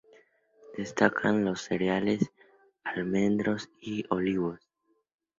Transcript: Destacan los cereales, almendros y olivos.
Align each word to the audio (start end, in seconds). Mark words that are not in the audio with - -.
Destacan 0.77 1.45
los 1.45 1.61
cereales, 1.61 2.31
almendros 2.83 3.69
y 3.79 4.03
olivos. 4.09 4.59